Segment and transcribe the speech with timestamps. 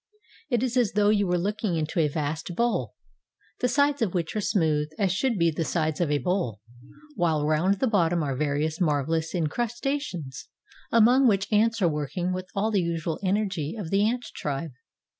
[0.49, 2.95] It is as though you were looking into a vast bowl,
[3.59, 6.59] the sides of which arc smooth as should be the sides of a bowl,
[7.13, 10.49] while round the bottom are various mar velous incrustations,
[10.91, 14.71] among which ants are working with all the usual energy of the ant tribe.